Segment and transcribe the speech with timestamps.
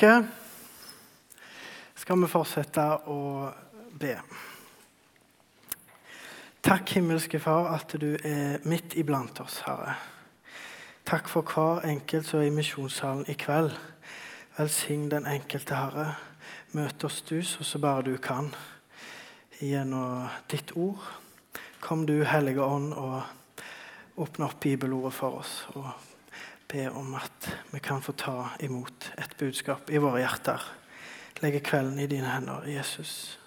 [0.00, 0.28] tilbake
[1.94, 3.50] skal vi fortsette å
[4.00, 4.14] be.
[6.64, 9.98] Takk, himmelske Far, at du er midt iblant oss, Herre.
[11.04, 13.76] Takk for hver enkelt som er i misjonssalen i kveld.
[14.56, 16.14] Velsign den enkelte, Herre.
[16.72, 18.48] Møt oss du så så bare du kan
[19.60, 21.02] gjennom ditt ord.
[21.80, 23.20] Kom du, Hellige Ånd, og
[24.16, 25.66] åpne opp bibelordet for oss.
[25.74, 26.09] og
[26.72, 30.62] be om at vi kan få ta imot et budskap i våre hjerter.
[31.42, 33.38] Legge kvelden i dine hender, Jesus.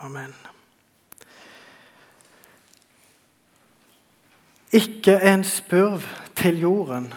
[0.00, 0.34] Amen.
[4.72, 6.02] Ikke en spurv
[6.36, 7.12] til jorden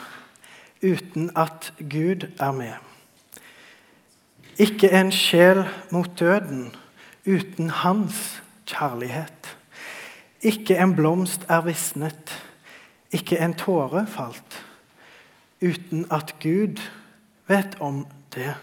[0.84, 2.74] uten at Gud er med.
[4.60, 6.76] Ikke en sjel mot døden
[7.26, 9.58] uten hans kjærlighet.
[10.42, 12.36] Ikke en blomst er visnet,
[13.12, 14.65] ikke en tåre falt
[15.62, 16.82] uten at Gud
[17.48, 18.56] vet om det.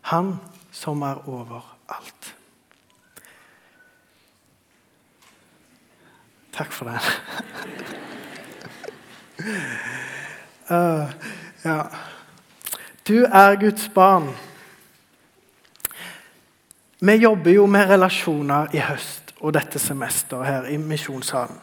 [0.00, 0.36] Han
[0.72, 2.36] som er over alt.
[6.52, 7.00] Takk for den.
[10.70, 11.10] uh,
[11.70, 11.82] ja.
[13.08, 14.28] Du er Guds barn.
[17.00, 21.56] Vi jobber jo med relasjoner i høst og dette semesteret her i Misjonssalen.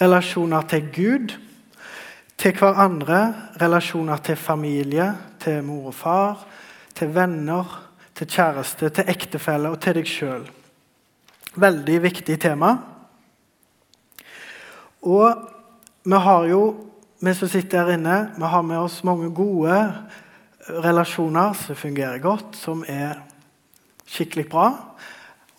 [0.00, 1.34] Relasjoner til Gud
[2.40, 5.10] til hverandre, relasjoner til familie,
[5.40, 6.46] til mor og far,
[6.96, 7.74] til venner,
[8.16, 10.46] til kjæreste, til ektefelle og til deg sjøl.
[11.60, 12.70] Veldig viktig tema.
[15.04, 15.44] Og
[16.04, 16.62] vi har jo,
[17.20, 19.76] vi som sitter her inne, vi har med oss mange gode
[20.80, 23.20] relasjoner som fungerer godt, som er
[24.08, 24.66] skikkelig bra.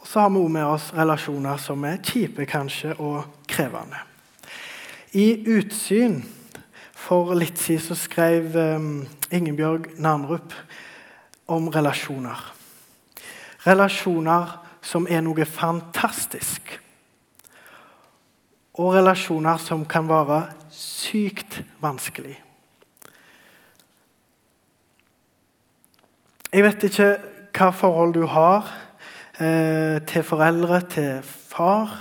[0.01, 4.01] Og så har vi også med oss relasjoner som er kjipe kanskje, og krevende.
[5.13, 6.23] I utsyn
[7.01, 8.91] for litt siden så skrev um,
[9.33, 10.53] Ingebjørg Narnrup
[11.51, 12.39] om relasjoner.
[13.65, 14.53] Relasjoner
[14.85, 16.77] som er noe fantastisk.
[18.79, 22.37] Og relasjoner som kan være sykt vanskelig.
[26.51, 27.11] Jeg vet ikke
[27.55, 28.67] hva forhold du har
[29.39, 31.93] eh, til foreldre, til far,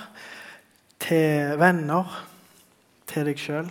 [1.03, 2.17] til venner,
[3.11, 3.71] til deg sjøl.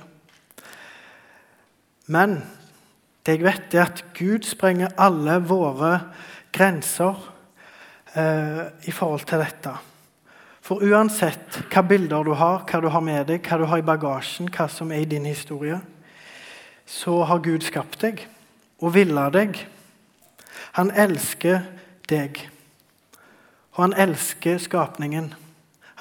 [2.09, 2.40] Men
[3.25, 5.92] det jeg vet, er at Gud sprenger alle våre
[6.56, 7.18] grenser
[8.18, 9.74] eh, i forhold til dette.
[10.66, 13.86] For uansett hva bilder du har, hva du har med deg, hva du har i
[13.86, 15.78] bagasjen, hva som er i din historie,
[16.90, 18.24] så har Gud skapt deg
[18.81, 19.59] og villa deg.
[20.80, 21.62] Han elsker
[22.09, 22.41] deg,
[23.76, 25.30] og han elsker skapningen.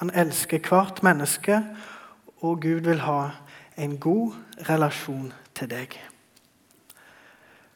[0.01, 1.61] Han elsker hvert menneske,
[2.41, 3.21] og Gud vil ha
[3.77, 4.39] en god
[4.71, 5.97] relasjon til deg.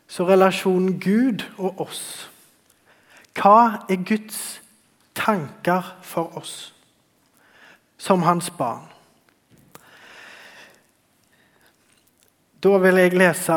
[0.07, 2.29] Så relasjonen Gud og oss
[3.33, 4.61] Hva er Guds
[5.17, 6.75] tanker for oss
[7.97, 8.85] som hans barn?
[12.63, 13.57] Da vil jeg lese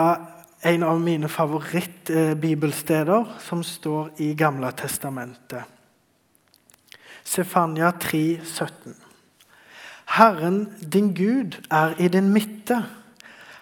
[0.66, 5.64] en av mine favorittbibelsteder, som står i Gamle testamentet.
[7.26, 8.96] Sefania 3, 17.
[10.16, 12.86] Herren din Gud er i din midte.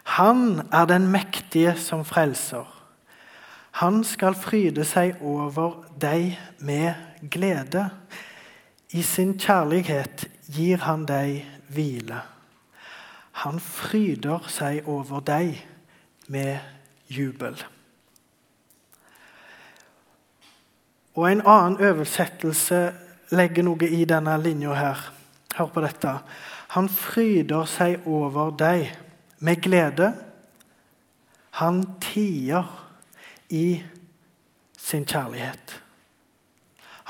[0.03, 2.67] Han er den mektige som frelser.
[3.71, 6.93] Han skal fryde seg over deg med
[7.31, 7.87] glede.
[8.93, 11.41] I sin kjærlighet gir han deg
[11.73, 12.19] hvile.
[13.41, 15.55] Han fryder seg over deg
[16.27, 16.59] med
[17.09, 17.57] jubel.
[21.15, 22.91] Og En annen oversettelse
[23.33, 25.01] legger noe i denne linja her.
[25.57, 26.13] Hør på dette.
[26.73, 28.89] Han fryder seg over deg
[29.43, 30.13] med glede.
[31.59, 32.63] Han tier
[33.49, 33.83] i
[34.77, 35.83] sin kjærlighet.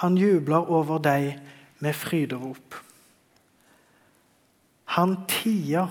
[0.02, 1.38] Han jubler over deg
[1.80, 2.76] med fryderop.
[4.98, 5.88] Han tier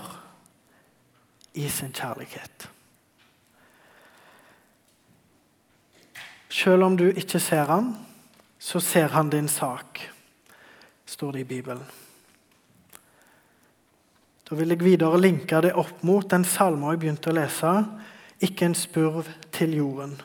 [1.53, 2.69] i sin kjærlighet.
[6.49, 7.95] Selv om du ikke ser han,
[8.59, 9.99] så ser han din sak,
[11.05, 11.83] står det i Bibelen.
[14.53, 17.71] Vil jeg videre linke det opp mot den salmen jeg begynte å lese.
[18.43, 20.17] Ikke en spurv til jorden.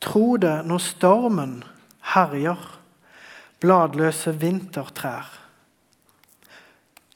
[0.00, 1.54] Tro det når stormen
[2.12, 2.58] herjer,
[3.60, 5.28] bladløse vintertrær.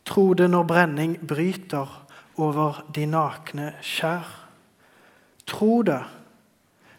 [0.04, 1.92] Tro det når brenning bryter
[2.40, 4.28] over de nakne skjær.
[5.48, 6.00] Tro det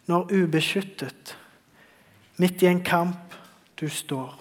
[0.10, 1.36] når ubeskyttet,
[2.38, 3.33] midt i en kamp
[3.80, 4.33] du står.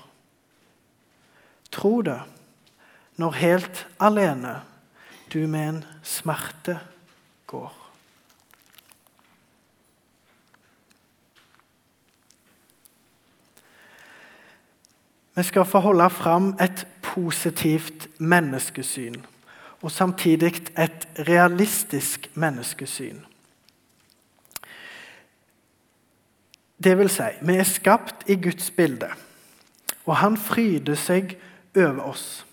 [1.72, 2.20] Tro det
[3.20, 4.58] når helt alene
[5.34, 6.78] du med en smerte
[7.46, 7.72] går.
[15.34, 19.18] Vi skal få holde fram et positivt menneskesyn
[19.82, 23.18] og samtidig et realistisk menneskesyn.
[26.84, 29.10] Det vil si, vi er skapt i Guds bilde,
[30.06, 31.36] og han fryder seg
[31.76, 32.44] over oss.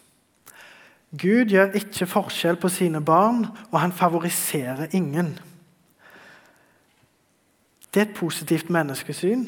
[1.12, 5.40] Gud gjør ikke forskjell på sine barn, og han favoriserer ingen.
[7.94, 9.48] Det er et positivt menneskesyn.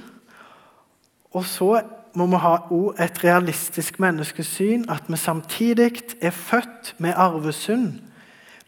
[1.31, 1.81] Og så
[2.13, 2.57] må vi ha
[2.99, 7.93] et realistisk menneskesyn, at vi samtidig er født med arvesynd.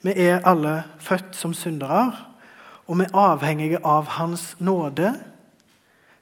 [0.01, 2.15] Vi er alle født som syndere,
[2.87, 5.13] og vi er avhengige av Hans nåde,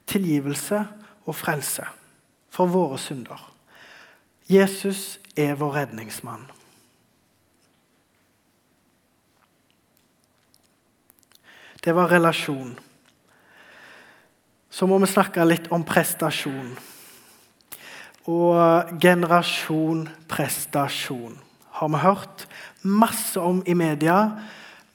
[0.06, 0.84] tilgivelse
[1.26, 1.84] og frelse
[2.50, 3.52] for våre synder.
[4.48, 6.44] Jesus er vår redningsmann.
[11.84, 12.78] Det var relasjon.
[14.72, 16.70] Så må vi snakke litt om prestasjon.
[18.32, 21.36] Og generasjon prestasjon
[21.76, 22.46] har vi hørt
[22.88, 24.16] masse om i media.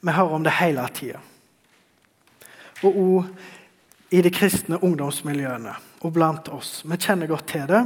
[0.02, 1.20] Vi hører om det hele tida.
[2.82, 3.30] Og òg
[4.10, 6.80] i de kristne ungdomsmiljøene og blant oss.
[6.82, 7.84] Vi kjenner godt til det.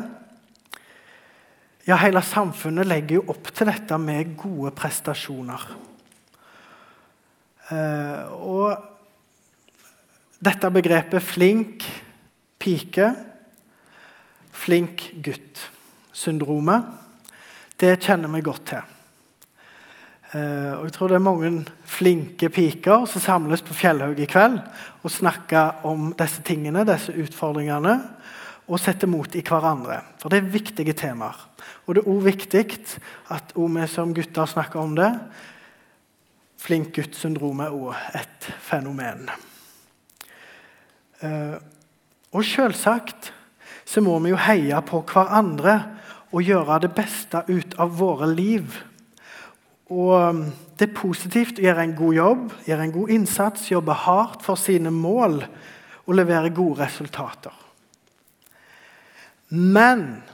[1.85, 5.67] Ja, hele samfunnet legger jo opp til dette med gode prestasjoner.
[7.69, 8.94] Eh, og
[10.45, 11.85] dette begrepet 'flink
[12.59, 13.15] pike',
[14.53, 16.85] 'flink gutt'-syndromet,
[17.81, 18.83] det kjenner vi godt til.
[20.35, 21.51] Uh, og jeg tror det er mange
[21.87, 24.57] flinke piker som samles på Fjellhaug i kveld
[25.03, 27.95] og snakker om disse tingene, disse utfordringene,
[28.67, 30.01] og setter mot i hverandre.
[30.19, 31.39] For det er viktige temaer.
[31.87, 32.67] Og det er òg viktig
[33.31, 35.13] at vi som gutter snakker om det.
[36.59, 39.29] Flink gutt-syndromet er òg et fenomen.
[41.25, 41.57] Eh,
[42.35, 43.33] og selvsagt
[43.85, 45.79] så må vi jo heie på hverandre
[46.35, 48.75] og gjøre det beste ut av våre liv.
[49.93, 50.45] Og um,
[50.75, 54.59] Det er positivt å gjøre en god jobb, gjøre en god innsats, jobbe hardt for
[54.59, 55.37] sine mål
[56.05, 57.55] og levere gode resultater.
[59.55, 60.25] Men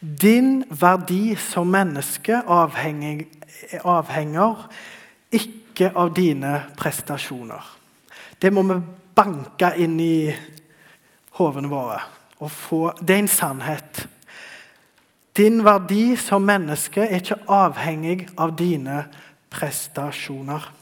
[0.00, 3.26] din verdi som menneske avhenger,
[3.84, 4.64] avhenger
[5.36, 7.76] ikke av dine prestasjoner.
[8.42, 8.80] Det må vi
[9.16, 10.34] banke inn i
[11.38, 12.00] hodene våre.
[12.38, 14.08] og få, Det er en sannhet.
[15.36, 19.06] Din verdi som menneske er ikke avhengig av dine
[19.50, 20.72] prestasjoner.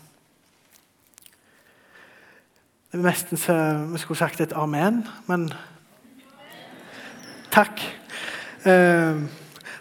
[2.92, 3.54] Det er nesten så
[3.92, 5.52] vi skulle sagt et amen, men
[7.50, 7.80] Takk.
[8.66, 9.14] Eh,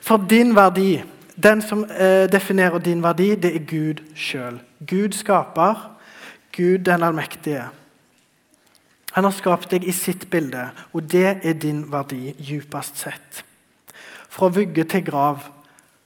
[0.01, 1.03] for din verdi
[1.35, 4.59] Den som eh, definerer din verdi, det er Gud sjøl.
[4.87, 5.92] Gud skaper
[6.53, 7.69] Gud den allmektige.
[9.13, 13.43] Han har skapt deg i sitt bilde, og det er din verdi djupest sett.
[14.29, 15.43] Fra vugge til grav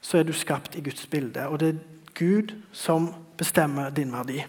[0.01, 1.83] så er du skapt i Guds bilde, og det er
[2.15, 4.41] Gud som bestemmer din verdi.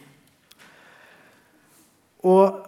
[2.27, 2.67] Og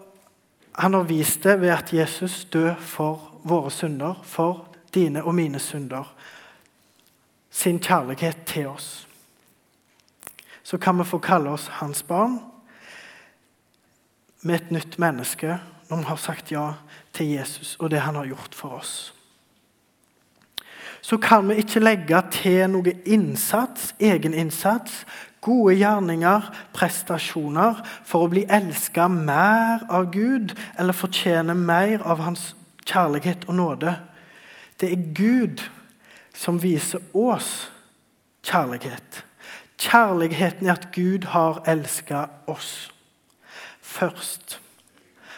[0.78, 5.58] han har vist det ved at Jesus døde for våre synder, for dine og mine
[5.58, 6.14] synder.
[7.50, 9.08] Sin kjærlighet til oss.
[10.62, 12.38] Så kan vi få kalle oss hans barn
[14.42, 15.58] med et nytt menneske
[15.90, 16.66] når vi har sagt ja
[17.12, 19.14] til Jesus og det han har gjort for oss.
[21.00, 25.06] Så kan vi ikke legge til noe innsats, egen innsats,
[25.40, 26.44] gode gjerninger,
[26.76, 32.50] prestasjoner, for å bli elska mer av Gud eller fortjene mer av Hans
[32.84, 33.96] kjærlighet og nåde.
[34.80, 35.64] Det er Gud
[36.36, 37.70] som viser oss
[38.44, 39.24] kjærlighet.
[39.80, 42.90] Kjærligheten er at Gud har elska oss
[43.90, 44.60] først.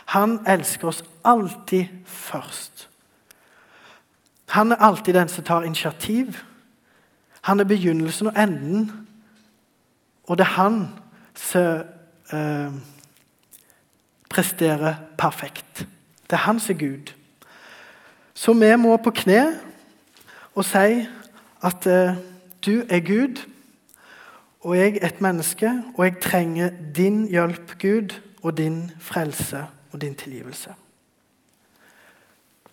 [0.05, 2.89] Han elsker oss alltid først.
[4.49, 6.37] Han er alltid den som tar initiativ.
[7.43, 9.09] Han er begynnelsen og enden.
[10.25, 10.89] Og det er han
[11.35, 11.85] som
[12.33, 12.73] eh,
[14.29, 15.87] presterer perfekt.
[16.31, 17.13] Det er han som er Gud.
[18.35, 19.59] Så vi må på kne
[20.55, 21.07] og si
[21.63, 22.17] at eh,
[22.67, 23.41] du er Gud,
[24.61, 30.01] og jeg er et menneske, og jeg trenger din hjelp, Gud og din frelse og
[30.01, 30.75] din tilgivelse.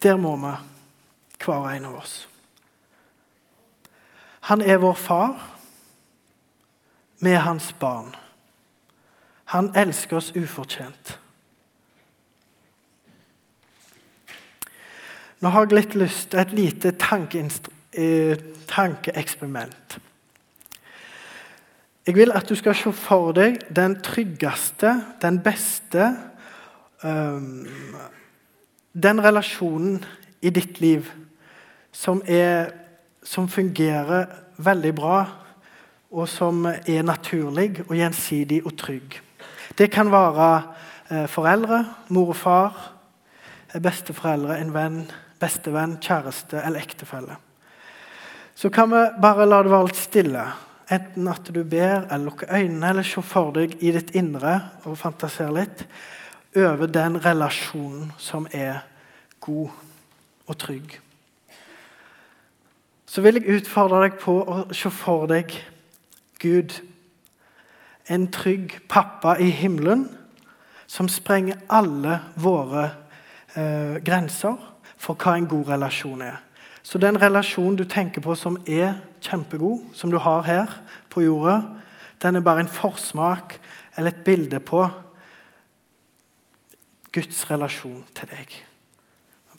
[0.04, 0.54] Der må vi,
[1.46, 2.30] hver og en av oss.
[4.50, 5.58] Han er vår far.
[7.20, 8.16] Vi er hans barn.
[9.46, 11.20] Han elsker oss ufortjent.
[15.40, 20.00] Nå har jeg litt lyst til et lite eh, tankeeksperiment.
[22.08, 26.16] Jeg vil at du skal se for deg den tryggeste, den beste
[27.04, 27.68] um,
[28.94, 30.04] Den relasjonen
[30.42, 31.06] i ditt liv
[31.92, 32.72] som, er,
[33.24, 34.26] som fungerer
[34.58, 35.20] veldig bra,
[36.12, 39.20] og som er naturlig og gjensidig og trygg.
[39.78, 40.48] Det kan være
[41.12, 42.80] eh, foreldre, mor og far,
[43.74, 45.04] eh, besteforeldre, en venn,
[45.40, 47.38] bestevenn, kjæreste eller ektefelle.
[48.56, 50.48] Så kan vi bare la det være litt stille.
[50.90, 54.56] Enten at du ber, eller lukker øynene, eller se for deg i ditt indre
[54.90, 55.84] og fantaserer litt
[56.58, 58.82] over den relasjonen som er
[59.40, 59.70] god
[60.48, 61.00] og trygg.
[63.06, 65.54] Så vil jeg utfordre deg på å se for deg
[66.42, 66.74] Gud,
[68.10, 70.08] en trygg pappa i himmelen,
[70.90, 72.88] som sprenger alle våre
[73.54, 74.58] eh, grenser
[74.98, 76.40] for hva en god relasjon er.
[76.82, 80.80] Så den relasjonen du tenker på som er kjempegod, som du har her
[81.12, 81.62] på jorda,
[82.20, 83.58] den er bare en forsmak
[83.98, 84.84] eller et bilde på
[87.16, 88.58] Guds relasjon til deg.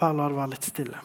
[0.00, 1.00] Bare la det være litt stille.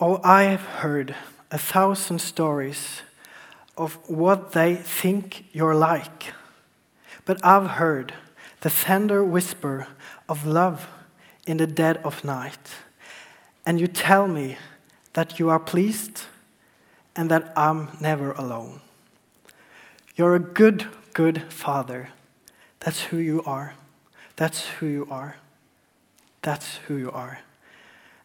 [0.00, 1.16] Oh, I've heard
[1.50, 3.02] a thousand stories
[3.76, 6.32] of what they think you're like.
[7.24, 8.14] But I've heard
[8.60, 9.88] the tender whisper
[10.28, 10.86] of love
[11.48, 12.76] in the dead of night.
[13.66, 14.56] And you tell me
[15.14, 16.22] that you are pleased
[17.16, 18.80] and that I'm never alone.
[20.14, 22.10] You're a good, good father.
[22.80, 23.74] That's who you are.
[24.36, 25.36] That's who you are.
[26.42, 27.40] That's who you are.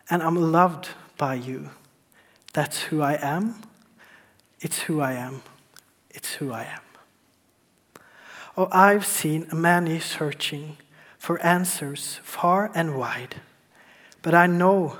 [0.07, 0.89] And I'm loved
[1.23, 1.69] by you.
[2.51, 3.55] That's who I am.
[4.59, 5.41] It's who I am.
[6.09, 6.85] It's who I am.
[8.57, 10.75] Oh, I've seen many searching
[11.17, 13.35] for answers far and wide,
[14.21, 14.97] but I know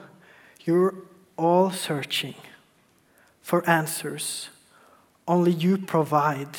[0.64, 0.96] you're
[1.36, 2.36] all searching
[3.42, 4.50] for answers
[5.28, 6.56] only you provide,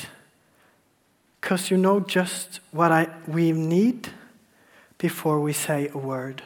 [1.41, 4.09] because you know just what I, we need
[4.99, 6.43] before we say a word.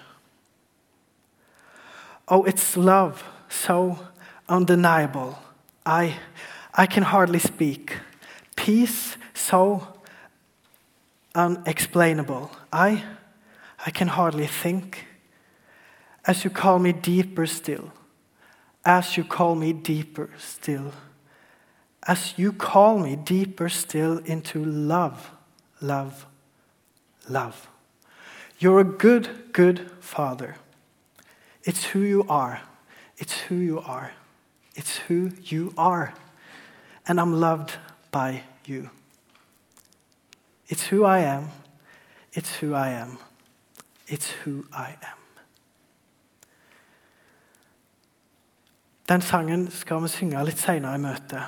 [2.30, 3.98] Oh, it's love, so
[4.48, 5.40] undeniable.
[5.86, 6.16] I,
[6.74, 7.98] I can hardly speak.
[8.56, 9.88] Peace, so
[11.34, 12.52] unexplainable.
[12.72, 13.04] I,
[13.84, 15.08] I can hardly think.
[16.26, 17.92] As you call me deeper still,
[18.86, 20.92] as you call me deeper still,
[22.04, 25.32] as you call me deeper still into love,
[25.82, 26.28] love,
[27.28, 27.68] love.
[28.60, 30.58] You're a good, good father.
[31.70, 32.62] It's who you are.
[33.18, 34.12] It's who you are.
[34.74, 36.16] It's who you are.
[37.08, 37.78] And I'm loved
[38.10, 38.90] by you.
[40.68, 41.50] It's who I am.
[42.34, 43.20] It's who I am.
[44.08, 45.18] It's who I am.
[49.08, 51.44] Den sangen skal vi synge litt seinere i møtet.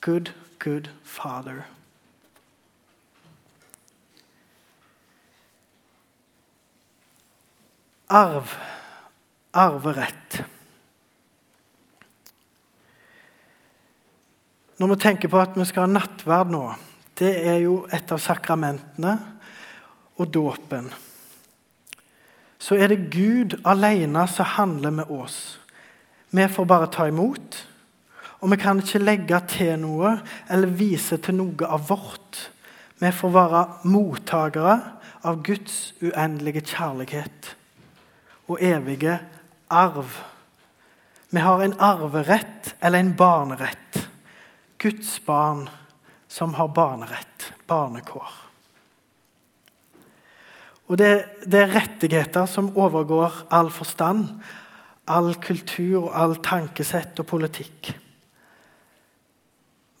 [0.00, 1.62] Good, good Father.
[8.08, 8.58] Arv
[9.54, 10.42] arverett.
[14.78, 16.64] Når vi tenker på at vi skal ha nattverd nå,
[17.18, 19.14] det er jo et av sakramentene
[20.18, 20.88] og dåpen.
[22.58, 25.60] Så er det Gud alene som handler med oss.
[26.34, 27.60] Vi får bare ta imot.
[28.42, 30.16] Og vi kan ikke legge til noe
[30.52, 32.40] eller vise til noe av vårt.
[33.00, 34.74] Vi får være mottakere
[35.24, 37.54] av Guds uendelige kjærlighet
[38.52, 39.16] og evige
[39.68, 40.16] arv.
[41.30, 44.08] Vi har en arverett eller en barnerett.
[44.78, 45.68] Guds barn
[46.28, 48.28] som har barnerett, barnekår.
[50.86, 51.10] Og det,
[51.46, 54.26] det, er rettigheter som overgår all forstand,
[55.08, 57.94] all kultur, all tankesett og politikk.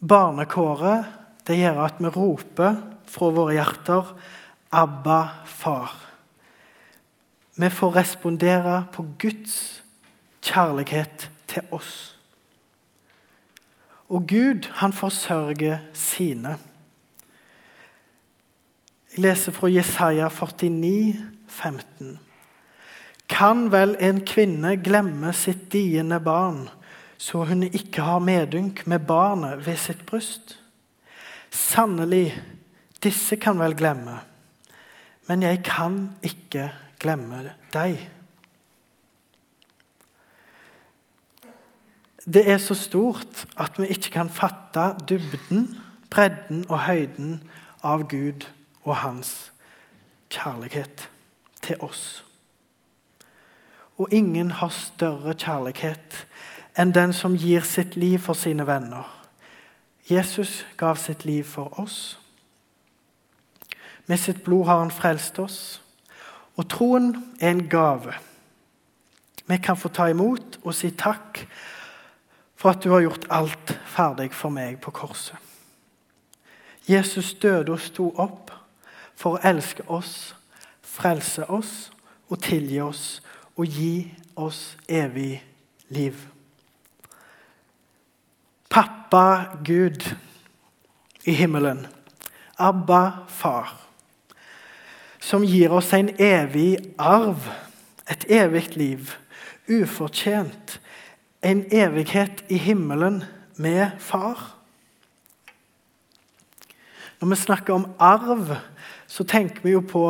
[0.04, 2.76] Barnekåret det gjør at vi roper
[3.08, 4.14] fra våre hjerter
[4.74, 6.03] 'Abba, far'.
[7.56, 9.82] Vi får respondere på Guds
[10.42, 12.16] kjærlighet til oss.
[14.08, 16.56] Og Gud, han forsørger sine.
[19.14, 21.14] Jeg leser fra Jesaja 49,
[21.48, 22.18] 15.
[23.28, 26.68] Kan vel en kvinne glemme sitt diende barn,
[27.18, 30.58] så hun ikke har medynk med barnet ved sitt bryst?
[31.50, 32.34] Sannelig,
[33.02, 34.18] disse kan vel glemme,
[35.28, 36.72] men jeg kan ikke
[37.04, 37.98] glemme deg.
[42.24, 45.68] Det er så stort at vi ikke kan fatte dybden,
[46.10, 47.42] bredden og høyden
[47.84, 48.46] av Gud
[48.84, 49.52] og hans
[50.32, 51.10] kjærlighet
[51.62, 52.24] til oss.
[54.00, 56.24] Og ingen har større kjærlighet
[56.80, 59.04] enn den som gir sitt liv for sine venner.
[60.10, 62.18] Jesus gav sitt liv for oss.
[64.06, 65.83] Med sitt blod har han frelst oss.
[66.56, 68.14] Og troen er en gave.
[69.46, 71.42] Vi kan få ta imot og si takk
[72.56, 75.36] for at du har gjort alt ferdig for meg på korset.
[76.88, 78.52] Jesus døde og sto opp
[79.16, 80.34] for å elske oss,
[80.82, 81.90] frelse oss
[82.28, 83.20] og tilgi oss
[83.56, 85.38] og gi oss evig
[85.88, 86.16] liv.
[88.70, 90.02] Pappa Gud
[91.24, 91.86] i himmelen,
[92.58, 93.83] Abba Far,
[95.24, 97.46] som gir oss en evig arv,
[98.10, 99.14] et evig liv,
[99.70, 100.78] ufortjent,
[101.44, 103.22] en evighet i himmelen
[103.56, 104.50] med Far.
[107.20, 108.52] Når vi snakker om arv,
[109.06, 110.04] så tenker vi jo på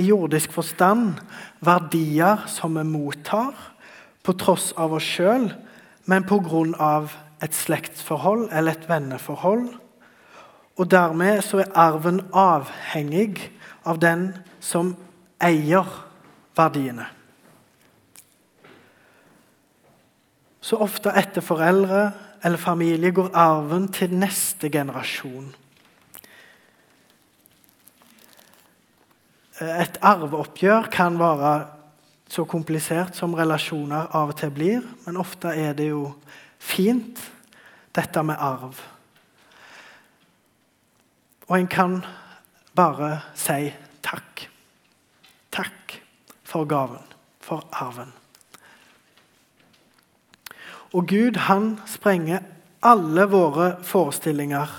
[0.00, 1.18] i jordisk forstand
[1.60, 3.52] verdier som vi mottar
[4.24, 5.50] på tross av oss sjøl,
[6.08, 7.08] men pga.
[7.42, 9.68] et slektsforhold eller et venneforhold.
[10.80, 13.36] Og dermed så er arven avhengig
[13.84, 14.30] av den
[14.64, 14.94] som
[15.36, 15.88] eier
[16.56, 17.04] verdiene.
[20.60, 22.10] Så ofte etter foreldre
[22.44, 25.50] eller familie går arven til neste generasjon.
[29.60, 31.52] Et arveoppgjør kan være
[32.30, 36.06] så komplisert som relasjoner av og til blir, men ofte er det jo
[36.56, 37.20] fint,
[37.92, 38.78] dette med arv.
[41.50, 41.98] Og en kan
[42.78, 43.72] bare si
[44.06, 44.46] takk.
[45.50, 45.98] Takk
[46.46, 47.02] for gaven,
[47.42, 48.14] for arven.
[50.94, 52.46] Og Gud, han sprenger
[52.86, 54.70] alle våre forestillinger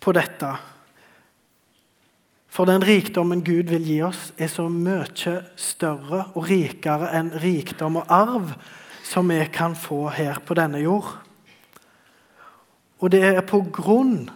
[0.00, 0.54] på dette
[2.58, 5.04] for den rikdommen Gud vil gi oss, er så mye
[5.54, 8.48] større og rikere enn rikdom og arv
[9.06, 11.12] som vi kan få her på denne jord.
[12.98, 14.26] Og det er på grunn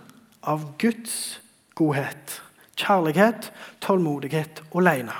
[0.42, 1.40] av Guds
[1.78, 2.42] godhet,
[2.76, 5.16] kjærlighet, tålmodighet alene.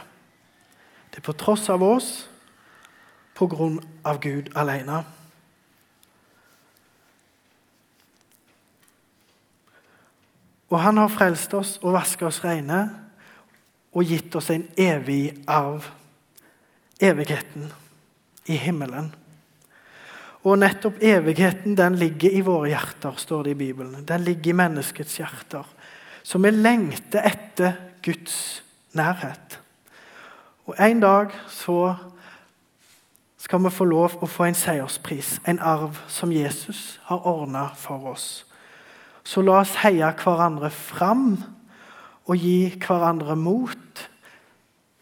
[1.10, 2.12] Det er på tross av oss,
[3.34, 5.02] på grunn av Gud alene.
[10.72, 12.84] Og han har frelst oss og vasket oss rene
[13.92, 15.84] og gitt oss en evig arv.
[17.02, 17.66] Evigheten
[18.46, 19.10] i himmelen.
[20.42, 24.06] Og nettopp evigheten den ligger i våre hjerter, står det i Bibelen.
[24.06, 25.66] Den ligger i menneskets hjerter.
[26.22, 28.62] Så vi lengter etter Guds
[28.98, 29.58] nærhet.
[30.66, 31.94] Og en dag så
[33.42, 38.12] skal vi få lov å få en seierspris, en arv som Jesus har ordna for
[38.12, 38.44] oss.
[39.24, 41.36] Så la oss heie hverandre fram
[42.26, 44.06] og gi hverandre mot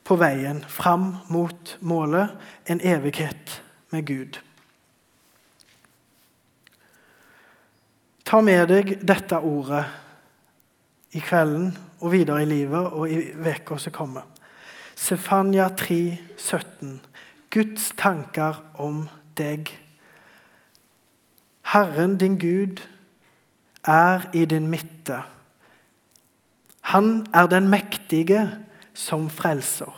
[0.05, 2.33] på veien fram mot målet
[2.67, 3.61] en evighet
[3.93, 4.41] med Gud.
[8.31, 9.89] Ta med deg dette ordet
[11.19, 14.29] i kvelden og videre i livet og i uka som kommer.
[14.95, 15.97] Sefania 3,
[16.39, 17.01] 17.
[17.51, 19.73] Guds tanker om deg.
[21.73, 22.85] Herren din Gud
[23.83, 25.25] er i din midte.
[26.95, 28.45] Han er den mektige
[28.95, 29.91] som frelser.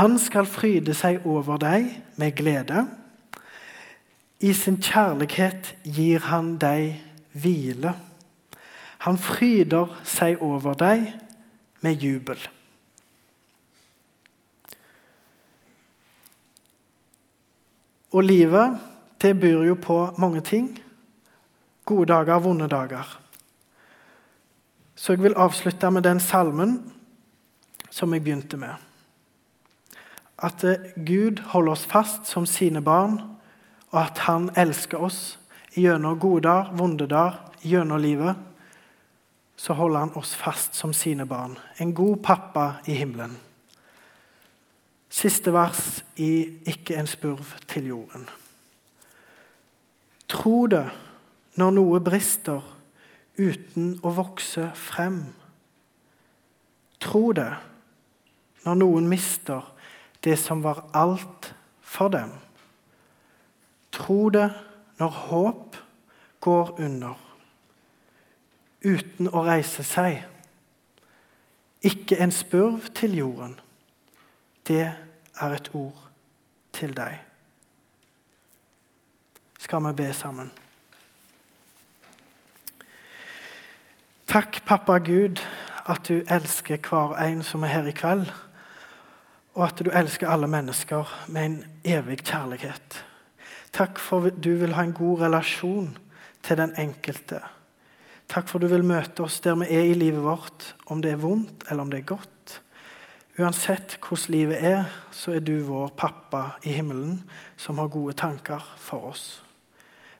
[0.00, 2.86] Han skal fryde seg over deg med glede.
[4.40, 7.94] I sin kjærlighet gir han deg hvile.
[9.06, 11.06] Han fryder seg over deg
[11.80, 12.40] med jubel.
[18.10, 18.78] Og livet,
[19.22, 20.72] det byr jo på mange ting.
[21.84, 23.20] Gode dager, vonde dager.
[24.94, 26.92] Så jeg vil avslutte med den salmen
[27.90, 28.74] som jeg begynte med.
[30.38, 33.20] At eh, Gud holder oss fast som sine barn,
[33.90, 35.39] og at Han elsker oss
[35.74, 38.36] gjennom gode dager, vonde dager, gjennom livet.
[39.56, 41.58] Så holder Han oss fast som sine barn.
[41.76, 43.36] En god pappa i himmelen.
[45.10, 48.28] Siste vers i 'Ikke en spurv til jorden'.
[50.28, 50.90] Tro det
[51.56, 52.62] når noe brister
[53.38, 55.24] uten å vokse frem.
[57.00, 57.54] tro det
[58.64, 59.62] når noen mister
[60.24, 62.30] det som var alt for dem.
[63.92, 64.50] Tro det
[65.00, 65.76] når håp
[66.40, 67.16] går under,
[68.84, 70.20] uten å reise seg.
[71.80, 73.56] Ikke en spurv til jorden.
[74.68, 74.84] Det
[75.40, 76.04] er et ord
[76.76, 77.16] til deg.
[79.60, 80.52] Skal vi be sammen?
[84.28, 85.40] Takk, pappa Gud,
[85.88, 88.28] at du elsker hver en som er her i kveld,
[89.56, 93.04] og at du elsker alle mennesker med en evig kjærlighet.
[93.72, 95.90] Takk for at du vil ha en god relasjon
[96.42, 97.40] til den enkelte.
[98.30, 101.14] Takk for at du vil møte oss der vi er i livet vårt, om det
[101.14, 102.60] er vondt eller om det er godt.
[103.40, 107.22] Uansett hvordan livet er, så er du vår pappa i himmelen
[107.56, 109.42] som har gode tanker for oss.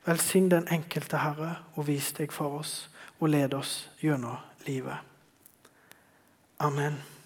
[0.06, 2.88] Velsign den enkelte Herre, og vis deg for oss,
[3.20, 4.96] og led oss gjennom livet.
[6.60, 7.19] Amen.